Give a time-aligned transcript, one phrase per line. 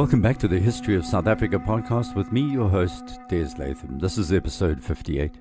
[0.00, 3.98] Welcome back to the History of South Africa podcast with me, your host, Des Latham.
[3.98, 5.32] This is episode 58.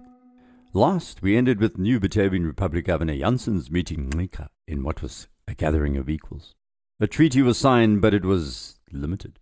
[0.74, 5.54] Last, we ended with new Batavian Republic Governor Janssens meeting Ngqika in what was a
[5.54, 6.56] gathering of equals.
[7.00, 9.40] A treaty was signed, but it was limited.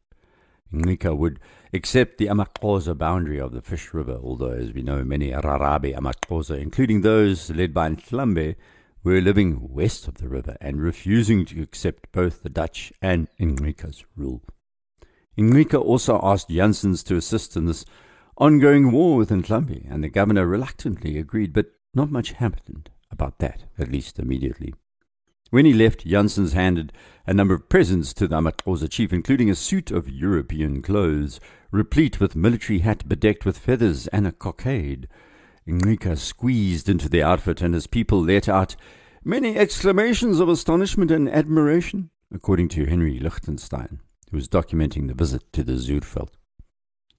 [0.72, 1.40] Ngqika would
[1.74, 6.62] accept the Amaxhosa boundary of the Fish River, although, as we know, many Rarabe Amaxhosa,
[6.62, 8.56] including those led by Ndlambe,
[9.04, 14.06] were living west of the river and refusing to accept both the Dutch and Ngqika's
[14.16, 14.44] rule.
[15.38, 17.86] Ngqika also asked Janssens to assist in this
[18.38, 23.66] ongoing war with Ndlambe, and the governor reluctantly agreed, but not much happened about that,
[23.78, 24.74] at least immediately.
[25.52, 26.92] When he left, Janssens handed
[27.28, 31.40] a number of presents to the Amaxhosa chief, including a suit of European clothes,
[31.72, 35.08] replete with military hat bedecked with feathers and a cockade.
[35.68, 38.76] Ngqika squeezed into the outfit, and his people let out
[39.24, 44.02] many exclamations of astonishment and admiration, according to Henry Lichtenstein
[44.32, 46.30] who was documenting the visit to the Zuurveld.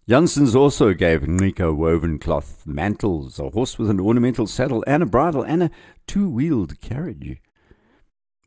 [0.09, 5.07] Janssens also gave Ngqika woven cloth, mantles, a horse with an ornamental saddle and a
[5.07, 5.71] bridle, and a
[6.07, 7.43] two-wheeled carriage.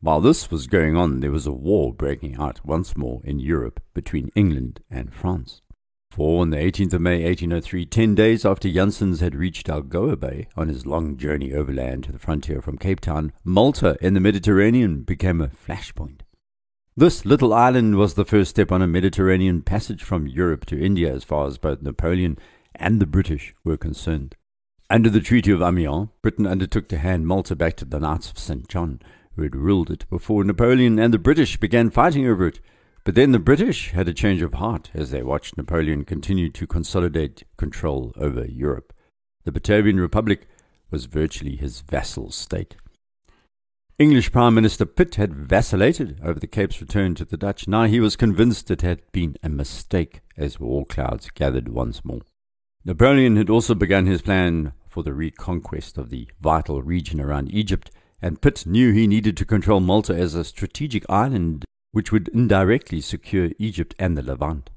[0.00, 3.80] While this was going on, there was a war breaking out once more in Europe
[3.94, 5.62] between England and France.
[6.10, 10.48] For on the 18th of May 1803, ten days after Janssens had reached Algoa Bay
[10.56, 15.04] on his long journey overland to the frontier from Cape Town, Malta in the Mediterranean
[15.04, 16.22] became a flashpoint.
[16.94, 21.10] This little island was the first step on a Mediterranean passage from Europe to India
[21.10, 22.36] as far as both Napoleon
[22.74, 24.36] and the British were concerned.
[24.90, 28.38] Under the Treaty of Amiens, Britain undertook to hand Malta back to the Knights of
[28.38, 28.68] St.
[28.68, 29.00] John,
[29.36, 32.60] who had ruled it before Napoleon and the British began fighting over it.
[33.04, 36.66] But then the British had a change of heart as they watched Napoleon continue to
[36.66, 38.92] consolidate control over Europe.
[39.44, 40.46] The Batavian Republic
[40.90, 42.76] was virtually his vassal state.
[43.98, 47.68] English Prime Minister Pitt had vacillated over the Cape's return to the Dutch.
[47.68, 52.22] Now he was convinced it had been a mistake as war clouds gathered once more.
[52.86, 57.90] Napoleon had also begun his plan for the reconquest of the vital region around Egypt,
[58.20, 63.00] and Pitt knew he needed to control Malta as a strategic island which would indirectly
[63.00, 64.70] secure Egypt and the Levant.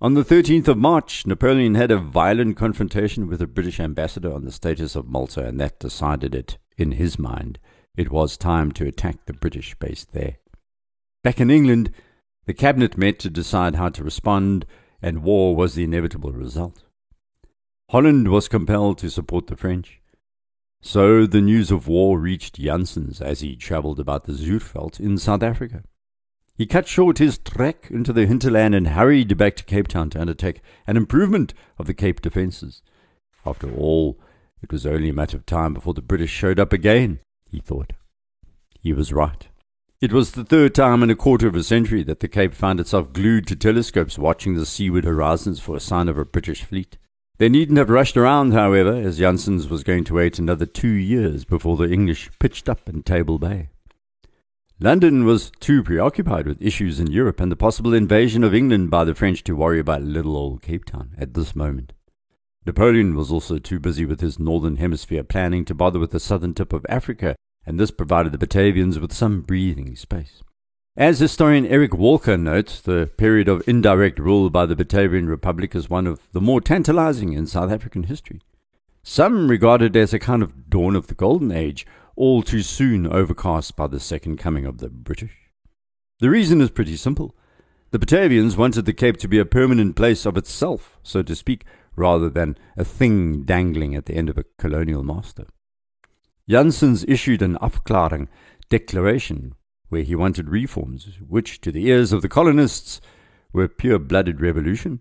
[0.00, 4.44] On the 13th of March, Napoleon had a violent confrontation with the British ambassador on
[4.44, 7.58] the status of Malta, and that decided it, in his mind,
[7.96, 10.36] it was time to attack the British base there.
[11.24, 11.90] Back in England,
[12.44, 14.66] the cabinet met to decide how to respond,
[15.02, 16.84] and war was the inevitable result.
[17.90, 20.00] Holland was compelled to support the French.
[20.80, 25.42] So the news of war reached Janssens as he travelled about the Zuurveld in South
[25.42, 25.82] Africa.
[26.54, 30.20] He cut short his trek into the hinterland and hurried back to Cape Town to
[30.20, 32.82] undertake an improvement of the Cape defences.
[33.44, 34.18] After all,
[34.62, 37.20] it was only a matter of time before the British showed up again
[37.50, 37.92] he thought.
[38.80, 39.48] He was right.
[40.00, 42.80] It was the third time in a quarter of a century that the Cape found
[42.80, 46.98] itself glued to telescopes watching the seaward horizons for a sign of a British fleet.
[47.38, 51.44] They needn't have rushed around, however, as Janssens was going to wait another two years
[51.44, 53.70] before the English pitched up in Table Bay.
[54.78, 59.04] London was too preoccupied with issues in Europe and the possible invasion of England by
[59.04, 61.94] the French to worry about little old Cape Town at this moment.
[62.66, 66.52] Napoleon was also too busy with his northern hemisphere planning to bother with the southern
[66.52, 70.42] tip of Africa, and this provided the Batavians with some breathing space.
[70.96, 75.88] As historian Eric Walker notes, the period of indirect rule by the Batavian Republic is
[75.88, 78.40] one of the more tantalizing in South African history.
[79.04, 83.06] Some regard it as a kind of dawn of the Golden Age, all too soon
[83.06, 85.36] overcast by the second coming of the British.
[86.18, 87.36] The reason is pretty simple.
[87.92, 91.64] The Batavians wanted the Cape to be a permanent place of itself, so to speak,
[91.96, 95.46] rather than a thing dangling at the end of a colonial master.
[96.48, 98.28] Janssens issued an afklaring
[98.68, 99.54] declaration
[99.88, 103.00] where he wanted reforms, which, to the ears of the colonists,
[103.52, 105.00] were pure blooded revolution.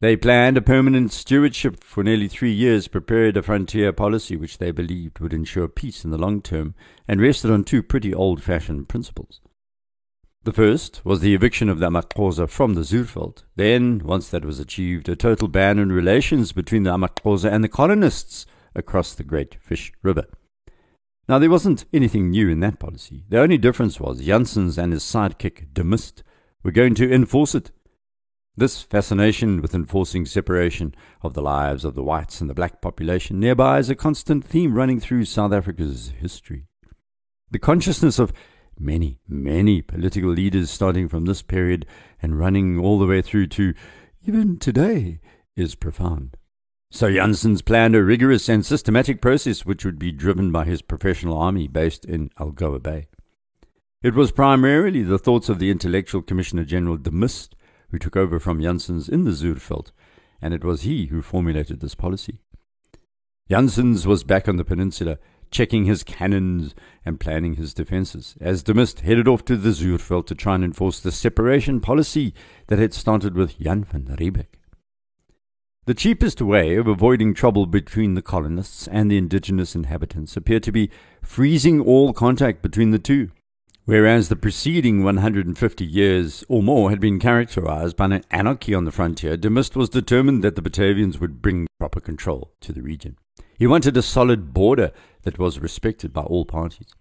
[0.00, 4.72] They planned a permanent stewardship for nearly three years, prepared a frontier policy which they
[4.72, 6.74] believed would ensure peace in the long term,
[7.06, 9.40] and rested on two pretty old fashioned principles.
[10.44, 13.44] The first was the eviction of the Amaxhosa from the Zuurveld.
[13.54, 17.68] Then, once that was achieved, a total ban on relations between the Amaxhosa and the
[17.68, 18.44] colonists
[18.74, 20.24] across the Great Fish River.
[21.28, 23.24] Now, there wasn't anything new in that policy.
[23.28, 26.24] The only difference was Janssens and his sidekick, De Mist,
[26.64, 27.70] were going to enforce it.
[28.56, 30.92] This fascination with enforcing separation
[31.22, 34.74] of the lives of the whites and the black population nearby is a constant theme
[34.74, 36.66] running through South Africa's history.
[37.52, 38.32] The consciousness of
[38.78, 41.86] many, many political leaders starting from this period
[42.20, 43.74] and running all the way through to
[44.26, 45.20] even today
[45.56, 46.36] is profound.
[46.90, 51.38] So Janssens planned a rigorous and systematic process which would be driven by his professional
[51.38, 53.06] army based in Algoa Bay.
[54.02, 57.54] It was primarily the thoughts of the intellectual Commissioner General de Mist
[57.90, 59.92] who took over from Janssens in the Zuurveld,
[60.40, 62.38] and it was he who formulated this policy.
[63.48, 65.18] Janssens was back on the peninsula,
[65.52, 70.26] checking his cannons and planning his defences, as de Mist headed off to the Zuurveld
[70.26, 72.34] to try and enforce the separation policy
[72.66, 74.58] that had started with Jan van Riebeeck.
[75.84, 80.72] The cheapest way of avoiding trouble between the colonists and the indigenous inhabitants appeared to
[80.72, 80.90] be
[81.22, 83.30] freezing all contact between the two,
[83.84, 88.92] whereas the preceding 150 years or more had been characterized by an anarchy on the
[88.92, 93.16] frontier, de Mist was determined that the Batavians would bring proper control to the region.
[93.58, 94.92] He wanted a solid border
[95.22, 96.94] that was respected by all parties.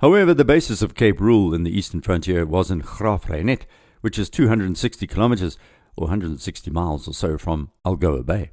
[0.00, 3.66] However, the basis of Cape rule in the eastern frontier was in Graaff-Reinet,
[4.00, 5.56] which is 260 kilometers
[5.96, 8.50] or 160 miles or so from Algoa Bay.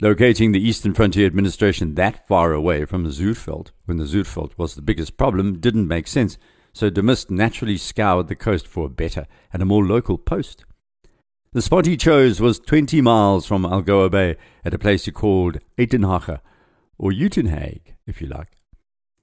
[0.00, 4.76] Locating the Eastern Frontier Administration that far away from the Zuurveld, when the Zuurveld was
[4.76, 6.38] the biggest problem, didn't make sense,
[6.72, 10.64] so de Mist naturally scoured the coast for a better and a more local post.
[11.52, 15.58] The spot he chose was 20 miles from Algoa Bay at a place he called
[15.76, 16.38] Uitenhage,
[16.96, 18.56] or Uitenhage, if you like.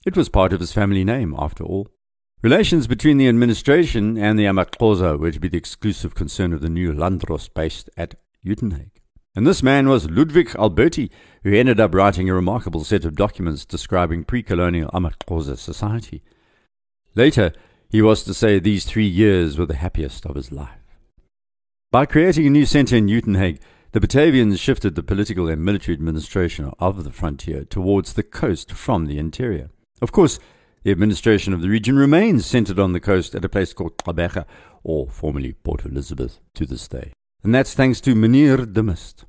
[0.06, 1.88] It was part of his family name, after all.
[2.42, 6.70] Relations between the administration and the Amaxhosa were to be the exclusive concern of the
[6.70, 8.95] new Landdrost based at Uitenhage.
[9.36, 11.12] And this man was Ludwig Alberti,
[11.44, 16.24] who ended up writing a remarkable set of documents describing pre colonial Amaxhosa society.
[17.16, 17.52] Later,
[17.90, 20.80] he was to say these three years were the happiest of his life.
[21.92, 23.60] By creating a new centre in Uitenhage,
[23.92, 29.06] the Batavians shifted the political and military administration of the frontier towards the coast from
[29.06, 29.70] the interior.
[30.02, 30.40] Of course,
[30.84, 34.46] the administration of the region remains centered on the coast at a place called Gqeberha,
[34.84, 37.14] or formerly Port Elizabeth, to this day.
[37.46, 39.24] And that's thanks to Meneer de Mist.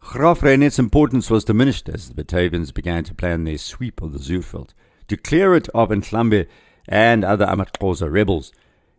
[0.00, 4.70] Graaff-Reinet's importance was diminished as the Batavians began to plan their sweep of the Zuurveld,
[5.08, 6.46] to clear it of Ndlambe
[6.88, 8.52] and other Amaxhosa rebels.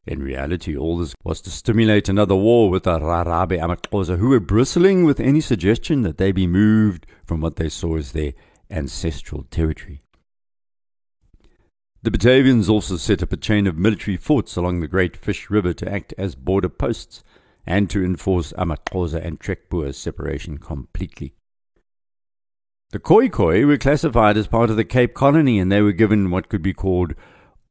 [0.05, 4.39] In reality, all this was to stimulate another war with the Rarabe Amaxhosa, who were
[4.39, 8.33] bristling with any suggestion that they be moved from what they saw as their
[8.69, 10.03] ancestral territory.
[12.03, 15.73] The Batavians also set up a chain of military forts along the Great Fish River
[15.73, 17.23] to act as border posts
[17.65, 21.35] and to enforce Amaxhosa and Trekboer separation completely.
[22.91, 26.49] The Khoikhoi were classified as part of the Cape Colony and they were given what
[26.49, 27.13] could be called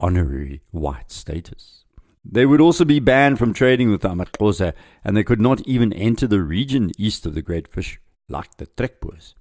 [0.00, 1.84] honorary white status.
[2.24, 4.74] They would also be banned from trading with the
[5.04, 8.66] and they could not even enter the region east of the Great Fish like the
[8.66, 9.34] Trekboers.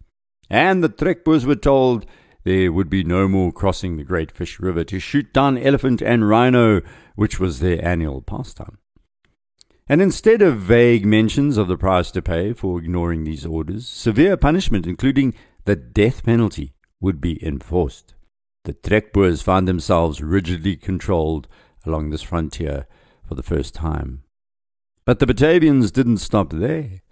[0.49, 2.05] And the Trekboers were told
[2.43, 6.27] there would be no more crossing the Great Fish River to shoot down elephant and
[6.27, 6.81] rhino,
[7.15, 8.77] which was their annual pastime.
[9.93, 14.35] And instead of vague mentions of the price to pay for ignoring these orders, severe
[14.35, 15.35] punishment, including
[15.65, 18.15] the death penalty, would be enforced.
[18.63, 21.47] The Trekboers found themselves rigidly controlled
[21.85, 22.87] along this frontier
[23.23, 24.23] for the first time.
[25.05, 27.03] But the Batavians didn't stop there.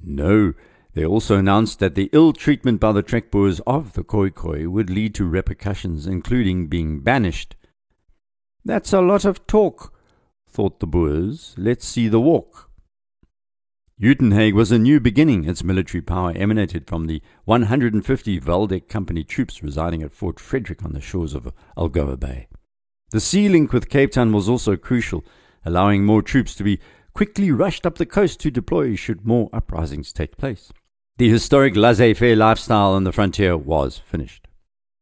[0.00, 0.52] No,
[0.94, 5.16] they also announced that the ill treatment by the Trekboers of the Khoikhoi would lead
[5.16, 7.56] to repercussions, including being banished.
[8.64, 9.92] That's a lot of talk,
[10.50, 11.54] thought the Boers.
[11.56, 12.70] Let's see the walk.
[14.00, 15.44] Uitenhage was a new beginning.
[15.44, 20.92] Its military power emanated from the 150 Waldeck Company troops residing at Fort Frederick on
[20.92, 22.48] the shores of Algoa Bay.
[23.10, 25.24] The sea link with Cape Town was also crucial,
[25.64, 26.80] allowing more troops to be
[27.12, 30.72] quickly rushed up the coast to deploy should more uprisings take place.
[31.18, 34.48] The historic laissez faire lifestyle on the frontier was finished.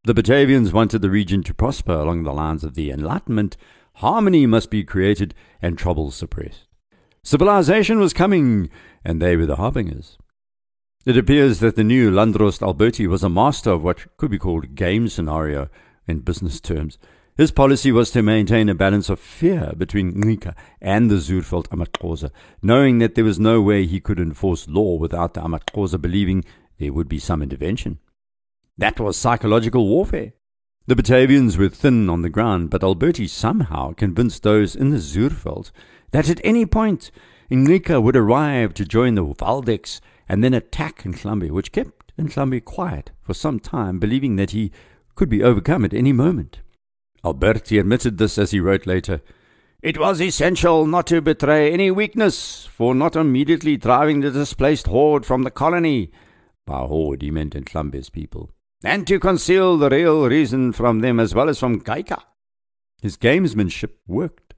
[0.05, 3.57] The Batavians wanted the region to prosper along the lines of the Enlightenment.
[3.99, 6.69] Harmony must be created and troubles suppressed.
[7.25, 8.71] Civilization was coming,
[9.05, 10.17] and they were the harbingers.
[11.05, 14.77] It appears that the new Landdrost Alberti was a master of what could be called
[14.77, 15.69] game scenario
[16.07, 16.97] in business terms.
[17.37, 22.31] His policy was to maintain a balance of fear between Ngqika and the Zuurveld Amaxhosa,
[22.63, 26.45] knowing that there was no way he could enforce law without the Amaxhosa believing
[26.79, 27.99] there would be some intervention.
[28.77, 30.35] That was psychological warfare.
[30.89, 35.71] The Batavians were thin on the ground, but Alberti somehow convinced those in the Zuurveld
[36.13, 37.11] that at any point
[37.51, 43.11] Ngqika would arrive to join the Waldecks and then attack Ndlambe, which kept Ndlambe quiet
[43.21, 44.73] for some time, believing that he
[45.15, 46.61] could be overcome at any moment.
[47.23, 49.21] Alberti admitted this as he wrote later.
[49.83, 55.27] It was essential not to betray any weakness, for not immediately driving the displaced horde
[55.27, 56.11] from the colony,
[56.65, 58.53] by horde he meant Ndlambe's people,
[58.85, 62.23] and to conceal the real reason from them as well as from Gaika.
[63.03, 64.55] His gamesmanship worked.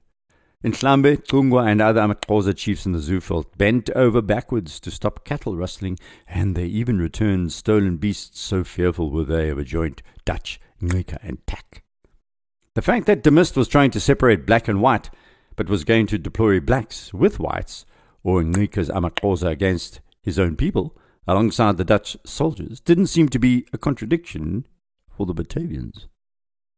[0.63, 5.57] Ndlambe, Cungwa, and other Amaxhosa chiefs in the Zuurveld bent over backwards to stop cattle
[5.57, 5.97] rustling,
[6.27, 11.17] and they even returned stolen beasts, so fearful were they of a joint Dutch, Ngqika,
[11.23, 11.83] and Tak.
[12.75, 15.09] The fact that de Mist was trying to separate black and white,
[15.55, 17.85] but was going to deploy blacks with whites,
[18.23, 20.95] or Ngqika's Amaxhosa against his own people,
[21.27, 24.65] alongside the Dutch soldiers, didn't seem to be a contradiction
[25.09, 26.07] for the Batavians.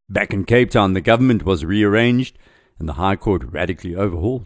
[0.10, 2.38] Back in Cape Town, the government was rearranged
[2.80, 4.46] and the High Court radically overhauled.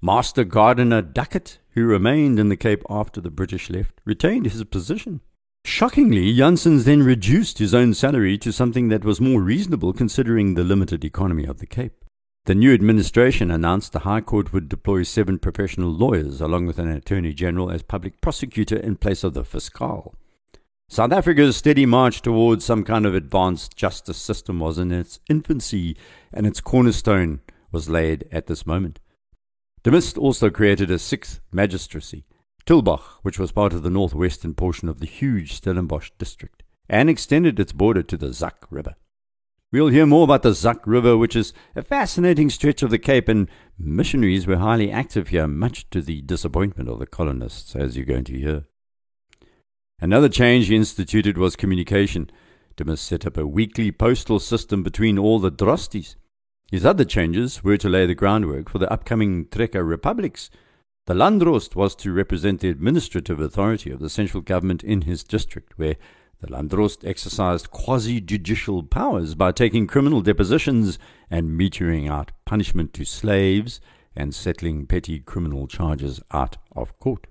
[0.00, 5.20] Master Gardener Duckett, who remained in the Cape after the British left, retained his position.
[5.64, 10.64] Shockingly, Janssens then reduced his own salary to something that was more reasonable considering the
[10.64, 12.04] limited economy of the Cape.
[12.48, 16.88] The new administration announced the High Court would deploy seven professional lawyers along with an
[16.88, 20.14] Attorney General as public prosecutor in place of the fiscal.
[20.88, 25.94] South Africa's steady march towards some kind of advanced justice system was in its infancy,
[26.32, 27.40] and its cornerstone
[27.70, 28.98] was laid at this moment.
[29.82, 32.24] De Mist also created a sixth magistracy,
[32.64, 37.60] Tulbagh, which was part of the northwestern portion of the huge Stellenbosch district, and extended
[37.60, 38.94] its border to the Zak River.
[39.70, 43.28] We'll hear more about the Zak River, which is a fascinating stretch of the Cape,
[43.28, 48.06] and missionaries were highly active here, much to the disappointment of the colonists, as you're
[48.06, 48.64] going to hear.
[50.00, 52.30] Another change he instituted was communication.
[52.76, 56.16] De Mist set up a weekly postal system between all the drosties.
[56.70, 60.48] His other changes were to lay the groundwork for the upcoming Trekker republics.
[61.04, 65.76] The Landdrost was to represent the administrative authority of the central government in his district,
[65.76, 65.96] where
[66.40, 70.98] the Landdrost exercised quasi judicial powers by taking criminal depositions
[71.30, 73.80] and metering out punishment to slaves
[74.14, 77.26] and settling petty criminal charges out of court.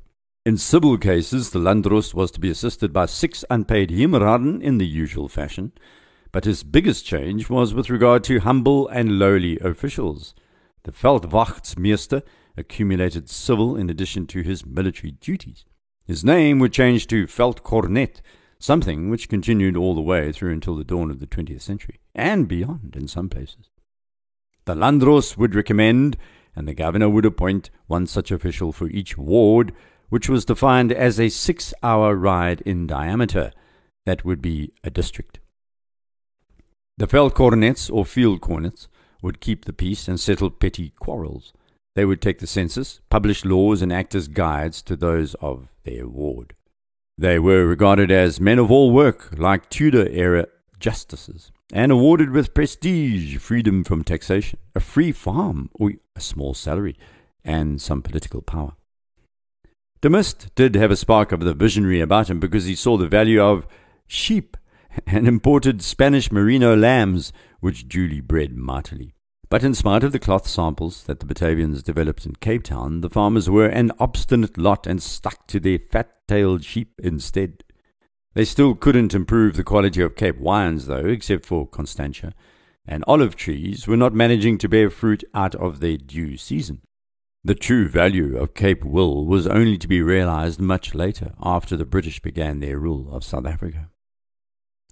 [0.45, 4.87] In civil cases, the Landdrost was to be assisted by six unpaid Heemraden in the
[4.87, 5.73] usual fashion,
[6.31, 10.33] but his biggest change was with regard to humble and lowly officials.
[10.83, 12.23] The Veldwachtsmeester
[12.55, 15.65] accumulated civil in addition to his military duties.
[16.05, 18.21] His name would change to Veldkornet,
[18.59, 22.47] something which continued all the way through until the dawn of the 20th century, and
[22.47, 23.69] beyond in some places.
[24.65, 26.17] The Landdrost would recommend,
[26.55, 29.73] and the governor would appoint one such official for each ward
[30.09, 33.51] which was defined as a six hour ride in diameter.
[34.05, 35.39] That would be a district.
[36.97, 38.87] The Veldkornets, or field cornets,
[39.21, 41.53] would keep the peace and settle petty quarrels.
[41.95, 46.07] They would take the census, publish laws, and act as guides to those of their
[46.07, 46.55] ward.
[47.17, 50.47] They were regarded as men of all work, like Tudor era
[50.79, 56.95] justices, and awarded with prestige, freedom from taxation, a free farm, or a small salary,
[57.43, 58.73] and some political power.
[60.01, 63.07] De Mist did have a spark of the visionary about him because he saw the
[63.07, 63.65] value of
[64.05, 64.55] sheep
[65.07, 69.15] and imported Spanish merino lambs, which duly bred mightily.
[69.49, 73.09] But in spite of the cloth samples that the Batavians developed in Cape Town, the
[73.09, 77.63] farmers were an obstinate lot and stuck to their fat tailed sheep instead.
[78.33, 82.33] They still couldn't improve the quality of Cape wines, though, except for Constantia,
[82.85, 86.81] and olive trees were not managing to bear fruit out of their due season.
[87.43, 91.85] The true value of Cape Will was only to be realized much later, after the
[91.85, 93.89] British began their rule of South Africa.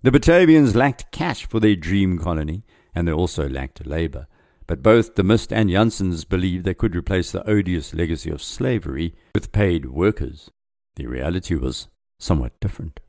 [0.02, 4.28] The Batavians lacked cash for their dream colony, and they also lacked labor.
[4.68, 9.14] But both De Mist and Janssens believed they could replace the odious legacy of slavery
[9.34, 10.50] with paid workers.
[10.96, 13.00] The reality was somewhat different.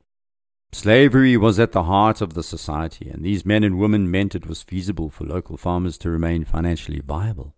[0.71, 4.45] Slavery was at the heart of the society, and these men and women meant it
[4.45, 7.55] was feasible for local farmers to remain financially viable.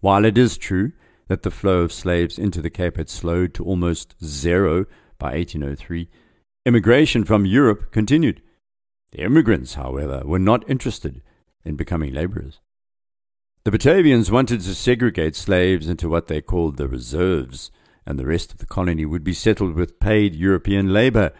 [0.00, 0.92] While it is true
[1.28, 4.86] that the flow of slaves into the Cape had slowed to almost zero
[5.18, 6.08] by 1803,
[6.64, 8.40] immigration from Europe continued.
[9.10, 11.22] The immigrants, however, were not interested
[11.64, 12.60] in becoming laborers.
[13.66, 17.72] The Batavians wanted to segregate slaves into what they called the reserves,
[18.06, 21.32] and the rest of the colony would be settled with paid European labor.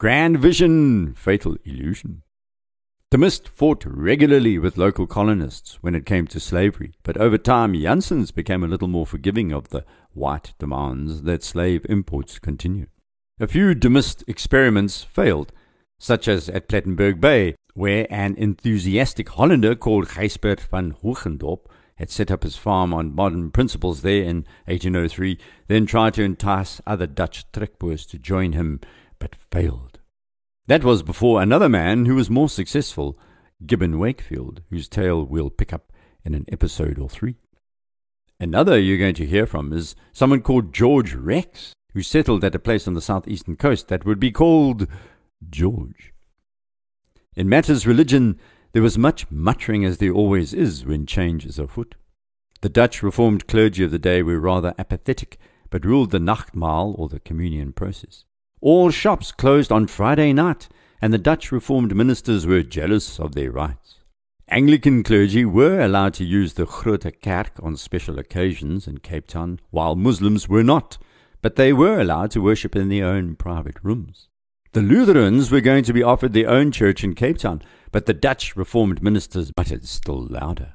[0.00, 2.22] Grand vision, fatal illusion.
[3.10, 7.74] De Mist fought regularly with local colonists when it came to slavery, but over time
[7.74, 12.86] Janssens became a little more forgiving of the white demands that slave imports continue.
[13.38, 15.52] A few De Mist experiments failed,
[15.98, 21.66] such as at Plettenberg Bay, where an enthusiastic Hollander called Gijsbert van Hogendorp
[21.96, 26.80] had set up his farm on modern principles there in 1803, then tried to entice
[26.86, 28.80] other Dutch trekboers to join him,
[29.18, 30.00] but failed.
[30.66, 33.18] That was before another man who was more successful,
[33.66, 35.92] Gibbon Wakefield, whose tale we'll pick up
[36.24, 37.36] in an episode or three.
[38.40, 42.58] Another you're going to hear from is someone called George Rex, who settled at a
[42.58, 44.86] place on the southeastern coast that would be called
[45.50, 46.14] George.
[47.36, 48.38] In matters religion,
[48.72, 51.94] there was much muttering as there always is when change is afoot.
[52.62, 55.38] The Dutch Reformed clergy of the day were rather apathetic,
[55.68, 58.24] but ruled the Nachtmaal or the communion process.
[58.62, 60.68] All shops closed on Friday night,
[61.02, 64.00] and the Dutch Reformed ministers were jealous of their rights.
[64.48, 69.60] Anglican clergy were allowed to use the Grote Kerk on special occasions in Cape Town,
[69.70, 70.96] while Muslims were not,
[71.42, 74.28] but they were allowed to worship in their own private rooms.
[74.76, 78.12] The Lutherans were going to be offered their own church in Cape Town, but the
[78.12, 80.74] Dutch Reformed ministers muttered still louder.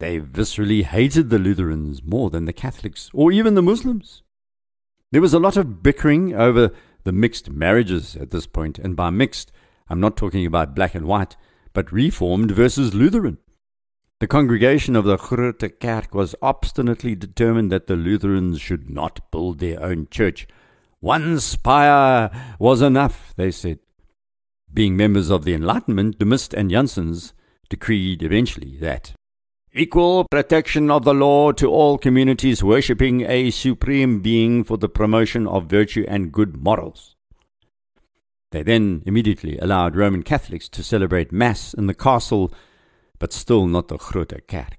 [0.00, 4.22] They viscerally hated the Lutherans more than the Catholics, or even the Muslims.
[5.12, 6.72] There was a lot of bickering over
[7.04, 9.50] the mixed marriages at this point, and by mixed,
[9.88, 11.34] I'm not talking about black and white
[11.72, 13.38] but Reformed versus Lutheran.
[14.20, 19.58] The congregation of the Grote Kerk was obstinately determined that the Lutherans should not build
[19.58, 20.46] their own church.
[21.02, 22.30] One spire
[22.60, 23.80] was enough, they said.
[24.72, 27.32] Being members of the Enlightenment, de Mist and Janssens
[27.68, 29.12] decreed eventually that
[29.74, 35.48] equal protection of the law to all communities worshipping a supreme being for the promotion
[35.48, 37.16] of virtue and good morals.
[38.52, 42.54] They then immediately allowed Roman Catholics to celebrate Mass in the castle,
[43.18, 44.78] but still not the Grote Kerk.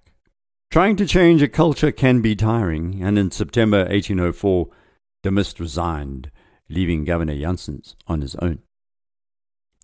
[0.71, 4.69] Trying to change a culture can be tiring, and in September 1804,
[5.23, 6.29] de Mist resigned,
[6.69, 8.59] leaving Governor Janssens on his own.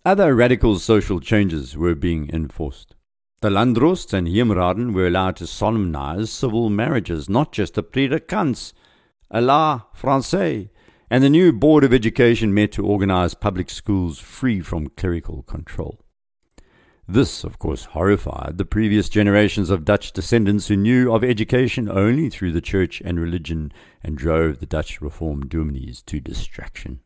[0.04, 2.94] Other radical social changes were being enforced.
[3.40, 8.74] The Landdrosts and Heemraden were allowed to solemnize civil marriages, not just the predicants,
[9.30, 10.70] a la Francais,
[11.10, 15.99] and the new Board of Education met to organize public schools free from clerical control.
[17.12, 22.30] This, of course, horrified the previous generations of Dutch descendants who knew of education only
[22.30, 27.00] through the church and religion and drove the Dutch Reformed dominees to distraction.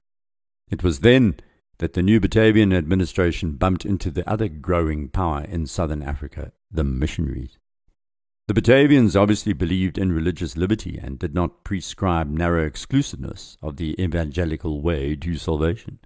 [0.70, 1.36] It was then
[1.78, 6.84] that the new Batavian administration bumped into the other growing power in southern Africa, the
[6.84, 7.56] missionaries.
[8.46, 13.98] The Batavians obviously believed in religious liberty and did not prescribe narrow exclusiveness of the
[13.98, 15.98] evangelical way to salvation.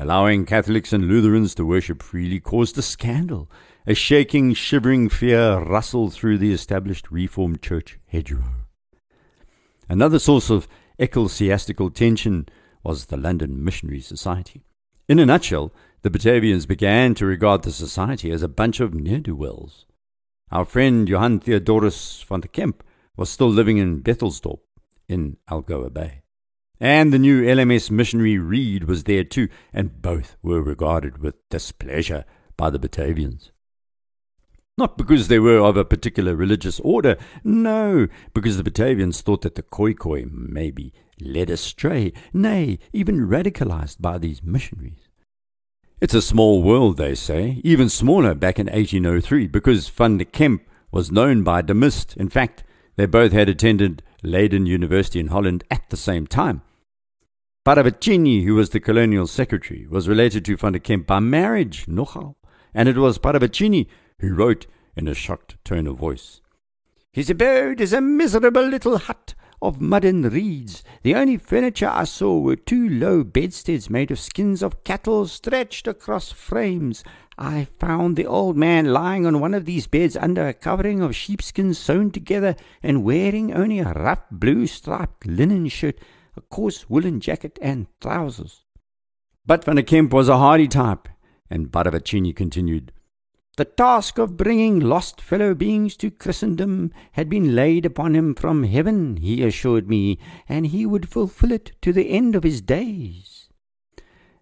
[0.00, 3.48] Allowing Catholics and Lutherans to worship freely caused a scandal.
[3.86, 8.66] A shaking, shivering fear rustled through the established Reformed Church hedgerow.
[9.88, 10.66] Another source of
[10.98, 12.48] ecclesiastical tension
[12.82, 14.64] was the London Missionary Society.
[15.08, 19.20] In a nutshell, the Batavians began to regard the society as a bunch of ne'er
[19.20, 19.84] do wells
[20.52, 22.82] our friend Johann Theodorus van der Kemp
[23.16, 24.60] was still living in Bethelsdorp
[25.08, 26.22] in Algoa Bay.
[26.80, 32.24] And the new LMS missionary Read was there too, and both were regarded with displeasure
[32.56, 33.50] by the Batavians.
[34.78, 39.56] Not because they were of a particular religious order, no, because the Batavians thought that
[39.56, 45.10] the Khoikhoi may be led astray, nay, even radicalized by these missionaries.
[46.00, 50.62] It's a small world, they say, even smaller back in 1803, because Van der Kemp
[50.90, 52.16] was known by de Mist.
[52.16, 52.64] In fact,
[52.96, 56.62] they both had attended Leiden University in Holland at the same time.
[57.70, 62.34] Paravicini, who was the colonial secretary, was related to Van der Kemp by marriage, nogal,
[62.74, 63.86] and it was Paravicini
[64.18, 66.40] who wrote in a shocked tone of voice,
[67.12, 70.82] His abode is a miserable little hut of mud and reeds.
[71.04, 75.86] The only furniture I saw were two low bedsteads made of skins of cattle stretched
[75.86, 77.04] across frames.
[77.38, 81.14] I found the old man lying on one of these beds under a covering of
[81.14, 86.00] sheepskins sewn together and wearing only a rough blue striped linen shirt,
[86.40, 88.64] a coarse woolen jacket, and trousers.
[89.44, 91.06] But Van der Kemp was a hardy type,
[91.50, 92.92] and Paravicini continued.
[93.58, 98.64] The task of bringing lost fellow beings to Christendom had been laid upon him from
[98.64, 103.50] heaven, he assured me, and he would fulfill it to the end of his days.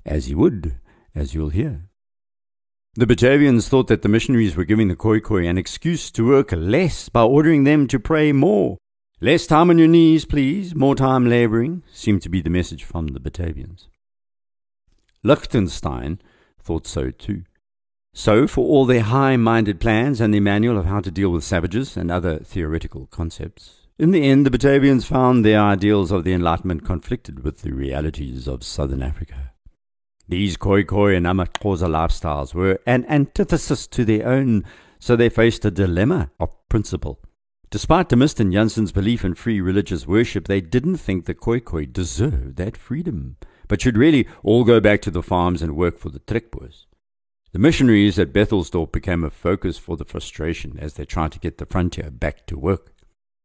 [0.07, 0.79] As he would,
[1.17, 1.89] as you'll hear.
[2.95, 7.09] The Batavians thought that the missionaries were giving the Khoikhoi an excuse to work less
[7.09, 8.79] by ordering them to pray more.
[9.21, 13.09] Less time on your knees, please, more time labouring, seemed to be the message from
[13.09, 13.89] the Batavians.
[15.25, 16.21] Lichtenstein
[16.63, 17.43] thought so too.
[18.15, 21.43] So, for all their high minded plans and their manual of how to deal with
[21.43, 26.33] savages and other theoretical concepts, in the end the Batavians found their ideals of the
[26.33, 29.53] Enlightenment conflicted with the realities of southern Africa.
[30.29, 34.65] These Khoikhoi and amaXhosa lifestyles were an antithesis to their own,
[35.01, 37.19] so they faced a dilemma of principle.
[37.71, 41.93] Despite de Mist and Janssens' belief in free religious worship, they didn't think the Khoikhoi
[41.93, 43.37] deserved that freedom,
[43.69, 46.87] but should really all go back to the farms and work for the Trekboers.
[47.53, 51.59] The missionaries at Bethelsdorp became a focus for the frustration as they tried to get
[51.59, 52.95] the frontier back to work.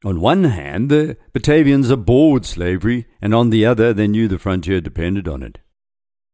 [0.06, 4.80] On one hand, the Batavians abhorred slavery, and on the other, they knew the frontier
[4.80, 5.60] depended on it.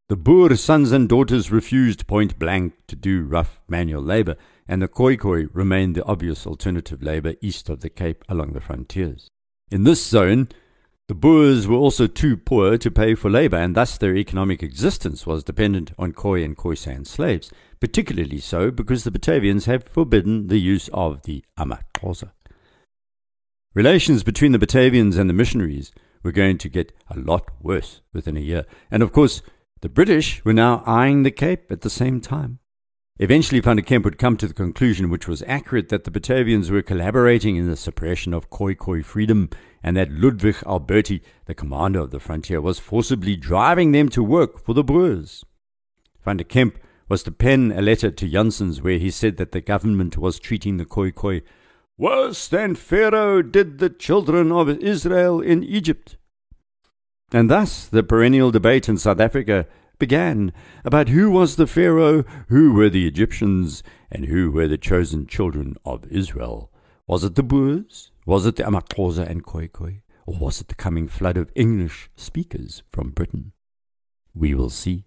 [0.09, 4.37] The Boer sons and daughters refused point blank to do rough manual labor,
[4.69, 9.27] and the Khoikhoi remained the obvious alternative labor east of the Cape along the frontiers.
[9.71, 10.47] In this zone,
[11.09, 15.25] The Boers were also too poor to pay for labor, and thus their economic existence
[15.25, 20.59] was dependent on Khoi and Khoisan slaves, particularly so because the Batavians had forbidden the
[20.59, 22.29] use of the amaxhosa.
[23.73, 28.37] Relations between the Batavians and the missionaries were going to get a lot worse within
[28.37, 29.41] a year, and of course,
[29.81, 32.58] the British were now eyeing the Cape at the same time.
[33.21, 36.71] Eventually, Van der Kemp would come to the conclusion, which was accurate, that the Batavians
[36.71, 39.49] were collaborating in the suppression of Khoi Khoi freedom
[39.83, 44.57] and that Ludwig Alberti, the commander of the frontier, was forcibly driving them to work
[44.57, 45.43] for the Boers.
[46.23, 46.79] Van der Kemp
[47.09, 50.77] was to pen a letter to Janssens where he said that the government was treating
[50.77, 51.41] the Khoi Khoi
[51.97, 56.15] worse than Pharaoh did the children of Israel in Egypt.
[57.33, 59.67] And thus the perennial debate in South Africa
[59.99, 60.51] began
[60.83, 65.75] about who was the Pharaoh, who were the Egyptians, and who were the chosen children
[65.85, 66.71] of Israel.
[67.05, 68.11] Was it the Boers?
[68.25, 70.01] Was it the Amaxhosa and Khoi Khoi?
[70.25, 73.51] Or was it the coming flood of English speakers from Britain?
[74.33, 75.05] We will see.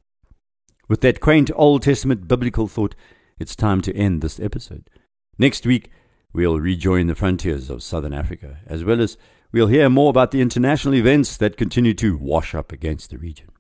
[0.89, 2.95] With that quaint Old Testament biblical thought,
[3.39, 4.91] it's time to end this episode.
[5.39, 5.91] Next week,
[6.33, 9.17] we'll rejoin the frontiers of southern Africa, as well as
[9.53, 13.52] we'll hear more about the international events that continue to wash up against the region.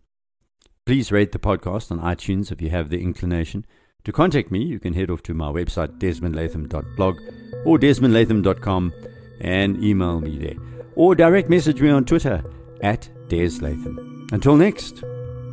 [0.84, 3.64] Please rate the podcast on iTunes if you have the inclination.
[4.04, 7.20] To contact me, you can head off to my website, desmondlatham.blog
[7.64, 8.92] or desmondlatham.com
[9.40, 10.56] and email me there.
[10.96, 12.42] Or direct message me on Twitter
[12.80, 14.26] at deslatham.
[14.32, 15.04] Until next,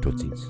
[0.02, 0.48] Tootsies.